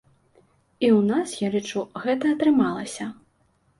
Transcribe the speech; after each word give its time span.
І 0.85 0.87
ў 0.97 1.03
нас, 1.11 1.35
я 1.41 1.49
лічу, 1.55 1.85
гэта 2.07 2.23
атрымалася. 2.37 3.05